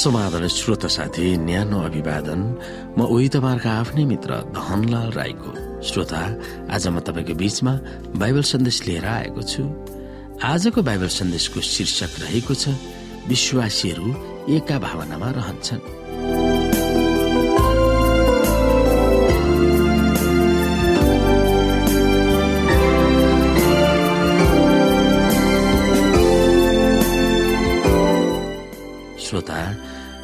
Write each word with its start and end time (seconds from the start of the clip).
समाधान 0.00 0.46
श्रोता 0.48 0.88
साथी 0.88 1.36
न्यानो 1.44 1.78
अभिवादन। 1.84 2.40
म 2.96 3.04
उही 3.04 3.28
तपाईँहरूका 3.28 3.70
आफ्नै 3.70 4.04
मित्र 4.08 4.30
धनलाल 4.56 5.10
राईको 5.12 5.50
श्रोता। 5.84 6.20
आज 6.72 6.84
म 6.88 7.04
तपाईँको 7.04 7.34
बीचमा 7.36 7.72
बाइबल 8.16 8.42
सन्देश 8.42 8.76
लिएर 8.86 9.04
आएको 9.04 9.42
छु। 9.44 9.62
आजको 10.40 10.80
बाइबल 10.80 11.08
सन्देशको 11.20 11.60
शीर्षक 11.60 12.12
रहेको 12.24 12.54
छ 12.54 12.64
विश्वासीहरू 13.28 14.08
एका 14.56 14.76
भावनामा 14.80 15.28
रहन्छन्। 15.36 16.39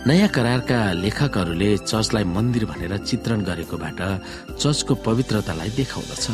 नयाँ 0.07 0.29
करारका 0.31 1.03
लेखकहरूले 1.03 1.71
चर्चलाई 1.83 2.25
मन्दिर 2.31 2.65
भनेर 2.71 2.97
चित्रण 3.11 3.41
गरेकोबाट 3.43 4.01
चर्चको 4.55 4.95
पवित्रतालाई 5.03 5.71
देखाउँदछ। 5.75 6.27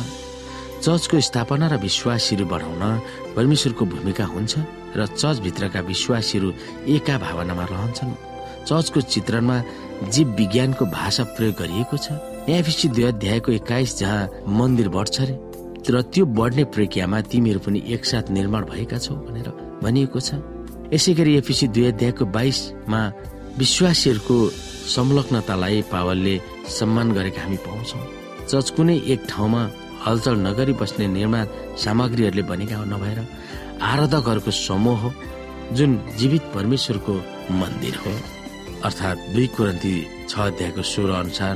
चर्चको 0.85 1.21
स्थापना 1.25 1.67
र 1.73 1.81
विश्वासीहरू 1.81 2.45
बढाउन 2.53 2.83
परमेश्वरको 3.33 3.85
भूमिका 3.89 4.25
हुन्छ 4.29 4.53
र 4.93 5.07
चर्चभित्रका 5.17 5.81
विश्वासीहरू 5.89 6.53
एका 6.85 7.17
भावनामा 7.25 7.65
रहन्छन्। 7.73 8.13
चर्चको 8.69 9.01
चित्रणमा 9.09 9.57
जीव 10.13 10.29
विज्ञानको 10.37 10.85
भाषा 10.93 11.25
प्रयोग 11.33 11.57
गरिएको 11.57 11.97
छ। 11.97 12.21
एफिसी 12.53 12.89
दुई 12.93 13.05
अध्यायको 13.09 13.53
एक्काइस 13.57 13.99
जहाँ 13.99 14.29
मन्दिर 14.53 14.89
बढ्छ 14.93 15.17
रे। 15.21 15.35
र 15.89 16.03
त्यो 16.13 16.25
बढ्ने 16.29 16.65
प्रक्रियामा 16.77 17.21
तिमीहरू 17.25 17.61
पनि 17.65 17.81
एकसाथ 17.89 18.37
निर्माण 18.37 18.63
भएका 18.69 18.99
छौ 19.01 19.17
भनेर 19.17 19.49
भनिएको 19.81 20.21
छ। 20.21 20.45
यसै 20.93 21.13
गरी 21.17 21.33
एफिसी 21.41 21.67
दुई 21.73 21.85
अध्यायको 21.89 22.25
बाइसमा 22.37 23.01
विश्वासीहरूको 23.59 24.37
संलग्नतालाई 24.95 25.83
पावलले 25.93 26.35
सम्मान 26.79 27.13
गरेका 27.13 27.43
हामी 27.43 27.57
पाउँछौँ। 27.67 28.03
चर्च 28.51 28.69
कुनै 28.77 28.97
एक 29.13 29.21
ठाउँमा 29.29 29.63
हलचल 30.07 30.35
नगरी 30.47 30.73
बस्ने 30.81 31.07
निर्माण 31.07 31.47
सामग्रीहरूले 31.79 32.43
बनेका 32.43 32.85
नभएर 32.93 33.19
आराधकहरूको 33.83 34.51
समूह 34.51 34.99
हो 35.03 35.11
जुन 35.77 35.91
जीवित 36.19 36.43
परमेश्वरको 36.55 37.15
मन्दिर 37.61 37.95
हो। 38.03 38.13
अर्थात् 38.83 39.29
दुई 39.35 39.47
कुरन्ती 39.57 39.95
छ 40.29 40.33
अध्यायको 40.51 40.83
सोह्र 40.83 41.11
अनुसार 41.23 41.55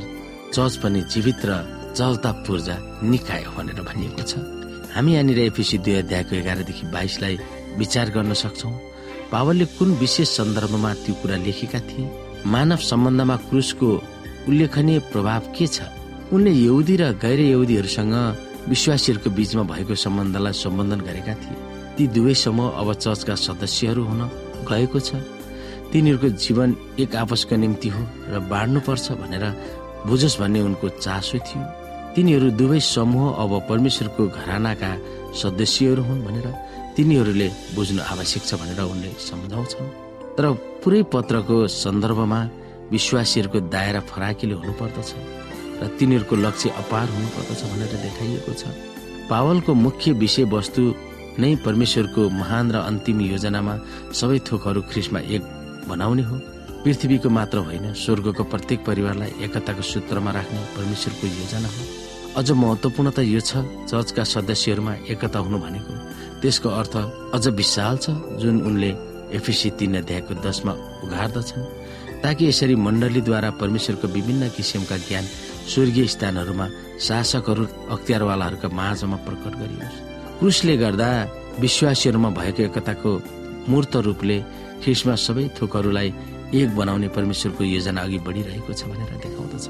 चर्च 0.53 0.75
पनि 0.83 1.01
जीवित 1.11 1.41
र 1.45 1.51
चलता 1.97 2.31
पूर्जा 2.47 2.75
निकाय 3.03 3.43
हो 3.43 3.51
भनेर 3.57 3.81
भनिएको 3.83 4.23
छ। 4.23 4.33
हामी 4.95 5.13
यहाँनिर 5.13 5.39
एफिसी 5.39 5.77
दुई 5.83 5.95
अध्यायको 6.01 6.35
एघारदेखि 6.35 6.85
बाइसलाई 6.93 7.35
विचार 7.77 8.09
गर्न 8.15 8.33
सक्छौँ। 8.33 8.73
पावलले 9.31 9.65
कुन 9.75 9.89
विशेष 9.99 10.29
सन्दर्भमा 10.37 10.93
त्यो 11.03 11.13
कुरा 11.21 11.37
लेखेका 11.45 11.79
थिए? 11.79 12.05
मानव 12.45 12.79
सम्बन्धमा 12.79 13.35
क्रुसको 13.49 13.89
उल्लेखनीय 14.47 14.99
प्रभाव 15.11 15.41
के 15.55 15.67
छ? 15.67 15.83
उनले 16.31 16.51
यहुदी 16.51 16.95
र 16.95 17.03
गैर 17.19 17.39
यहुदीहरूसँग 17.39 18.15
विश्वासीहरूको 18.71 19.29
बीचमा 19.29 19.63
भएको 19.63 19.95
सम्बन्धलाई 19.95 20.53
सम्बोधन 20.53 20.99
गरेका 21.07 21.33
थिए। 21.43 21.57
ती 21.95 22.03
दुवै 22.07 22.33
समूह 22.33 22.75
अब 22.79 22.93
चर्चका 22.93 23.35
सदस्यहरू 23.35 24.03
हुन 24.03 24.21
गएको 24.67 24.99
छ। 24.99 25.09
तिनीहरूको 25.91 26.29
जीवन 26.35 26.69
एक 26.99 27.15
आपसको 27.15 27.55
निम्ति 27.55 27.89
हो 27.89 28.01
र 28.31 28.39
बाँड्नु 28.51 28.79
पर्छ 28.87 29.05
भनेर 29.19 29.43
बुझोस् 30.07 30.39
भन्ने 30.39 30.59
उनको 30.67 30.87
चासो 31.03 31.37
थियो। 31.47 31.63
तिनीहरू 32.15 32.47
दुवै 32.59 32.79
समूह 32.79 33.35
अब 33.43 33.51
परमेश्वरको 33.69 34.23
घरानाका 34.27 34.91
सदस्यहरू 35.35 36.03
हुन् 36.03 36.25
भनेर 36.27 36.47
तिनीहरूले 36.97 37.47
बुझ्नु 37.77 38.01
आवश्यक 38.01 38.43
छ 38.49 38.57
भनेर 38.57 38.81
उनले 38.81 39.09
सम्झाउँछन्। 39.21 39.87
तर 40.33 40.45
पुरै 40.81 41.01
पत्रको 41.13 41.57
सन्दर्भमा 41.69 42.39
विश्वासीहरूको 42.89 43.59
दायरा 43.69 44.01
फराकिलो 44.09 44.55
हुनुपर्दछ 44.57 45.09
र 45.77 45.83
तिनीहरूको 45.93 46.35
लक्ष्य 46.35 46.69
अपार 46.81 47.05
हुनुपर्दछ 47.15 47.61
भनेर 47.71 47.93
देखाइएको 48.01 48.53
छ। 48.57 48.63
पावलको 49.29 49.71
मुख्य 49.85 50.11
विषयवस्तु 50.17 50.83
नै 51.37 51.51
परमेश्वरको 51.61 52.21
महान 52.33 52.65
र 52.73 52.77
अन्तिम 52.89 53.17
योजनामा 53.29 53.73
सबै 54.09 54.39
थोकहरू 54.49 54.81
ख्रिसमा 54.89 55.19
एक 55.29 55.43
बनाउने 55.85 56.23
हो। 56.25 56.35
पृथ्वीको 56.81 57.29
मात्र 57.29 57.57
होइन 57.67 57.93
स्वर्गको 57.93 58.43
प्रत्येक 58.49 58.79
परिवारलाई 58.89 59.31
एकताको 59.45 59.81
सूत्रमा 59.85 60.31
राख्ने 60.33 60.59
परमेश्वरको 60.77 61.25
योजना 61.29 61.69
हो। 61.69 61.81
अझ 62.41 62.47
महत्वपूर्ण 62.53 63.09
त 63.13 63.19
यो 63.21 63.41
छ 63.41 63.61
चर्चका 63.85 64.23
सदस्यहरूमा 64.33 64.93
एकता 65.13 65.39
हुनु 65.45 65.57
भनेको। 65.61 65.93
त्यसको 66.41 66.69
अर्थ 66.69 66.95
अझ 67.35 67.45
विशाल 67.59 67.95
छ 68.03 68.05
जुन 68.41 68.61
उनले 68.69 68.91
एफिसी 69.37 69.69
तीन 69.79 69.93
अध्यायको 70.01 70.33
दसमा 70.45 70.73
उघार्दछन्। 71.05 71.63
ताकि 72.23 72.43
यसरी 72.47 72.75
मण्डलीद्वारा 72.75 73.49
परमेश्वरको 73.61 74.07
विभिन्न 74.07 74.49
किसिमका 74.55 74.97
ज्ञान 75.07 75.25
स्वर्गीय 75.71 76.07
स्थानहरूमा 76.13 76.67
शासकहरू 77.07 77.63
अख्तियारवालाहरूका 77.93 78.69
माझमा 78.79 79.17
प्रकट 79.27 79.53
गरियोस्। 79.61 79.97
क्रुसले 80.39 80.75
गर्दा 80.77 81.09
विश्वासीहरूमा 81.59 82.29
भएको 82.39 82.61
एकताको 82.63 83.11
मूर्त 83.69 83.95
रूपले 84.07 84.37
ख्रिसमा 84.81 85.15
सबै 85.25 85.45
थोकहरूलाई 85.57 86.09
एक 86.55 86.69
बनाउने 86.75 87.07
परमेश्वरको 87.17 87.63
योजना 87.63 88.01
अघि 88.01 88.19
बढिरहेको 88.27 88.71
छ 88.73 88.81
भनेर 88.89 89.11
देखाउँदछ 89.23 89.65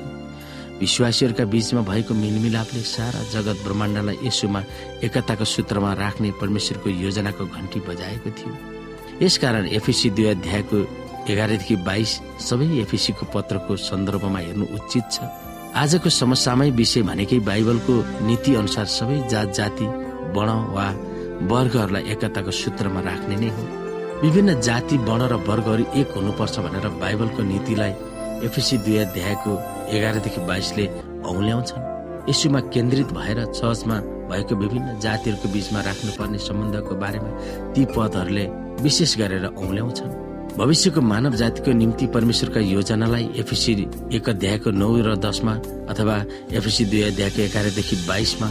विश्वासीहरूका 0.79 1.45
बीचमा 1.51 1.81
भएको 1.81 2.13
मिलमिलापले 2.13 2.81
सारा 2.85 3.21
जगत 3.33 3.57
ब्रह्माण्डलाई 3.63 4.17
यसोमा 4.23 4.61
एकताको 5.03 5.45
सूत्रमा 5.45 5.93
राख्ने 5.93 6.31
परमेश्वरको 6.41 6.89
योजनाको 6.89 7.45
घन्टी 7.47 7.79
बजाएको 7.87 8.29
थियो। 8.37 8.53
यसकारण 9.21 9.65
एफिसी 9.77 10.09
दुई 10.13 10.25
अध्यायको 10.35 10.77
एघारदेखि 11.31 11.75
बाइस 11.87 12.11
सबै 12.39 12.67
एफिसीको 12.81 13.25
पत्रको 13.33 13.75
सन्दर्भमा 13.75 14.39
हेर्नु 14.39 14.65
उचित 14.77 15.05
छ। 15.11 15.25
आजको 15.75 16.09
समस्यामै 16.09 16.69
विषय 16.71 17.01
भनेकै 17.09 17.39
बाइबलको 17.49 17.93
नीति 18.27 18.55
अनुसार 18.55 18.85
सबै 18.97 19.17
जात 19.31 19.53
जाति 19.53 19.85
वर्ण 20.35 20.59
वा 20.75 20.87
वर्गहरूलाई 21.49 22.03
एकताको 22.13 22.51
सूत्रमा 22.51 23.01
राख्ने 23.01 23.35
नै 23.35 23.49
हो। 23.49 23.63
विभिन्न 24.21 24.59
जाति 24.61 24.97
वर्ण 25.09 25.23
र 25.27 25.33
वर्गहरू 25.49 25.83
एक 25.99 26.13
हुनुपर्छ 26.15 26.59
भनेर 26.59 26.87
बाइबलको 27.01 27.43
नीतिलाई 27.43 27.93
एफिसी 28.47 28.77
दुई 28.85 28.97
अध्यायको 28.97 29.51
एघारदेखि 29.95 30.41
बाइसले 30.47 30.85
औल्याउँछन्। 31.31 32.29
यसुमा 32.29 32.59
केन्द्रित 32.73 33.09
भएर 33.13 33.39
चर्चमा 33.51 33.97
भएको 34.29 34.55
विभिन्न 34.55 34.99
जातिहरूको 34.99 35.47
बीचमा 35.53 35.79
राख्नुपर्ने 35.81 36.37
सम्बन्धको 36.37 36.95
बारेमा 37.03 37.29
ती 37.73 37.85
पदहरूले 37.95 38.45
विशेष 38.83 39.17
गरेर 39.17 39.45
औल्याउँछन्। 39.45 40.11
भविष्यको 40.57 41.01
मानव 41.01 41.33
जातिको 41.35 41.71
निम्ति 41.71 42.05
परमेश्वरका 42.15 42.59
योजनालाई 42.59 43.29
एफिसी 43.39 43.73
एक 44.17 44.29
अध्यायको 44.29 44.71
नौ 44.71 44.89
र 45.07 45.15
दसमा 45.15 45.53
अथवा 45.91 46.15
एफिसी 46.57 46.85
दुई 46.91 47.01
अध्यायको 47.11 47.41
एघारदेखि 47.41 47.95
बाइसमा 48.07 48.49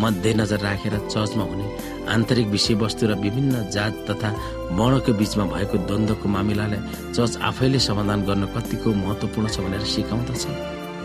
मध्यनजर 0.00 0.60
राखेर 0.60 0.94
चर्चमा 1.08 1.44
हुने 1.44 1.66
आन्तरिक 2.14 2.46
विषयवस्तु 2.48 3.06
र 3.06 3.14
विभिन्न 3.20 3.68
जात 3.74 3.94
तथा 4.08 4.30
वर्णको 4.78 5.12
बीचमा 5.18 5.44
भएको 5.52 5.76
द्वन्द्वको 5.88 6.28
मामिलालाई 6.28 7.12
चर्च 7.12 7.36
आफैले 7.50 7.78
समाधान 7.82 8.24
गर्न 8.24 8.44
कतिको 8.54 8.94
महत्वपूर्ण 8.94 9.48
छ 9.48 9.60
भनेर 9.60 9.84
सिकाउँदछ। 9.94 10.46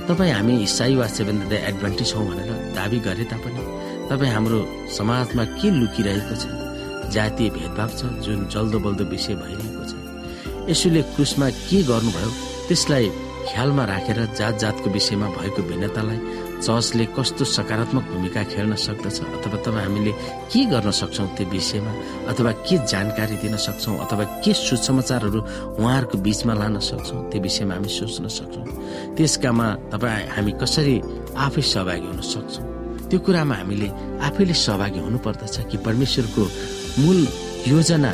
तपाईँ 0.08 0.32
हामी 0.34 0.56
इसाई 0.64 0.96
वा 1.00 1.08
सेभेन 1.08 1.38
एडभान्टेज 1.52 2.14
हौ 2.16 2.24
भनेर 2.30 2.50
दावी 2.76 3.00
गरे 3.08 3.24
तापनि 3.32 3.64
तपाईँ 4.10 4.32
हाम्रो 4.36 4.60
समाजमा 4.98 5.44
के 5.60 5.70
लुकिरहेको 5.80 6.36
छ 6.42 6.46
जातीय 7.16 7.50
भेदभाव 7.58 7.90
छ 8.00 8.02
जुन 8.26 8.40
जल्दो 8.54 8.80
बल्दो 8.86 9.04
विषय 9.14 9.36
भइरहेको 9.42 9.84
छ 9.90 10.70
यसुले 10.70 11.02
क्रुसमा 11.16 11.50
के 11.68 11.82
गर्नुभयो 11.92 12.30
त्यसलाई 12.68 13.08
ख्यालमा 13.48 13.84
राखेर 13.94 14.20
जात 14.40 14.60
जातको 14.64 14.90
विषयमा 14.98 15.28
भएको 15.38 15.62
भिन्नतालाई 15.72 16.20
चर्चले 16.64 17.06
कस्तो 17.12 17.44
सकारात्मक 17.46 18.04
भूमिका 18.04 18.44
खेल्न 18.44 18.76
सक्दछ? 18.76 19.20
अथवा 19.20 19.58
तपाईँ 19.68 19.84
हामीले 19.84 20.12
के 20.52 20.62
गर्न 20.72 20.92
सक्छौँ 20.92 21.28
त्यो 21.36 21.46
विषयमा? 21.52 21.92
अथवा 22.32 22.52
के 22.64 22.76
जानकारी 22.88 23.36
दिन 23.44 23.56
सक्छौँ? 23.58 23.98
अथवा 24.00 24.24
के 24.24 24.54
सुसमाचारहरू 24.54 25.40
उहाँहरूको 25.76 26.18
बिचमा 26.18 26.54
लान 26.54 26.80
सक्छौँ? 26.80 27.20
त्यो 27.32 27.42
विषयमा 27.42 27.74
हामी 27.74 27.90
सोच्न 27.90 28.28
सक्छौँ। 28.28 28.66
त्यसकामा 29.16 29.68
तपाईँ 29.92 30.28
हामी 30.36 30.52
कसरी 30.62 30.96
आफै 31.36 31.62
सहभागी 31.62 32.08
हुन 32.08 32.22
सक्छौँ? 32.22 32.66
त्यो 33.10 33.20
कुरामा 33.20 33.56
हामीले 33.56 33.88
आफैले 34.24 34.54
सहभागी 34.54 35.00
हुनुपर्दछ 35.00 35.56
कि 35.72 35.78
परमेश्वरको 35.78 36.44
मूल 37.04 37.20
योजना 37.68 38.12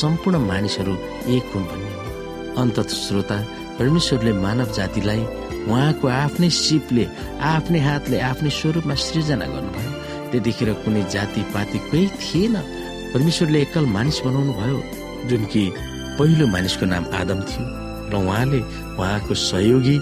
सम्पूर्ण 0.00 0.38
मानिसहरू 0.38 0.94
एक 1.28 1.44
हुन् 1.54 1.68
भन्ने 1.68 1.90
हो। 1.92 2.62
अन्त 2.62 2.80
श्रोता 2.88 3.36
परमेश्वरले 3.78 4.32
मानव 4.32 4.72
जातिलाई 4.72 5.22
उहाँको 5.68 6.06
आफ्नै 6.08 6.50
सिपले 6.50 7.04
आफ्नै 7.54 7.80
हातले 7.88 8.18
आफ्नै 8.30 8.50
स्वरूपमा 8.50 8.94
सृजना 9.06 9.46
गर्नुभयो। 9.54 9.92
त्यतिखेर 10.30 10.70
कुनै 10.84 11.02
जाति 11.12 11.42
पाति 11.54 11.78
कोही 11.90 12.06
थिएन। 12.22 12.56
परमेश्वरले 13.12 13.58
एकल 13.62 13.84
मानिस 13.96 14.18
बनाउनु 14.24 14.52
भयो 14.60 14.78
जुन 15.28 15.44
कि 15.52 15.62
पहिलो 16.18 16.46
मानिसको 16.46 16.86
नाम 16.86 17.04
आदम 17.20 17.40
थियो 17.50 17.64
र 18.10 18.14
उहाँले 18.14 18.60
उहाँको 18.98 19.34
सहयोगी 19.34 19.96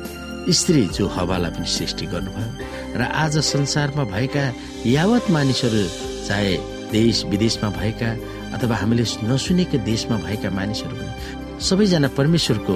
स्त्री 0.59 0.83
जो 0.97 1.07
हवालाई 1.17 1.51
पनि 1.51 1.67
सृष्टि 1.67 2.07
गर्नुभयो। 2.13 2.51
र 2.99 3.03
आज 3.03 3.39
संसारमा 3.45 4.05
भएका 4.13 4.45
यावत 4.87 5.31
मानिसहरू 5.31 5.83
चाहे 6.29 6.57
देश 6.93 7.25
विदेशमा 7.33 7.69
भएका 7.71 8.11
अथवा 8.57 8.77
हामीले 8.77 9.05
नसुनेका 9.29 9.79
देशमा 9.85 10.17
भएका 10.25 10.51
मानिसहरू 10.51 10.97
पनि 10.97 11.61
सबैजना 11.65 12.09
परमेश्वरको 12.19 12.75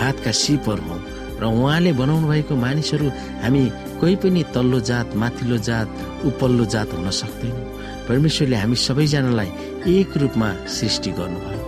हातका 0.00 0.32
सिपहरू 0.42 0.84
हौ 0.88 0.98
र 1.40 1.44
उहाँले 1.44 1.92
बनाउनु 2.00 2.26
भएको 2.28 2.54
मानिसहरू 2.56 3.06
हामी 3.44 3.62
कोही 4.00 4.16
पनि 4.22 4.42
तल्लो 4.54 4.80
जात 4.88 5.14
माथिल्लो 5.22 5.58
जात 5.68 5.88
उपल्लो 6.28 6.64
जात 6.74 6.92
हुन 6.96 7.10
सक्दैनौँ। 7.20 7.66
परमेश्वरले 8.08 8.56
हामी 8.56 8.76
सबैजनालाई 8.86 9.50
एक 9.92 10.16
रूपमा 10.16 10.48
सृष्टि 10.76 11.10
गर्नुभयो 11.18 11.62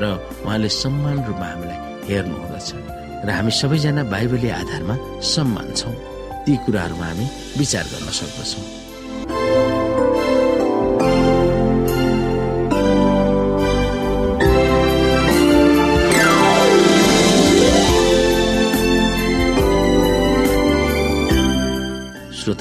र 0.00 0.04
उहाँले 0.44 0.68
सम्मान 0.68 1.16
रूपमा 1.26 1.46
हामीलाई 1.52 1.78
हेर्नुहुँदछ 2.08 2.68
र 3.24 3.28
हामी 3.30 3.52
सबैजना 3.60 4.02
बाइबली 4.12 4.48
आधारमा 4.60 4.94
सम्मान 5.34 5.68
छौँ। 5.72 5.96
ती 6.44 6.52
कुराहरूमा 6.64 7.06
हामी 7.06 7.26
विचार 7.58 7.84
गर्न 7.92 8.08
सक्दछौँ। 8.20 8.83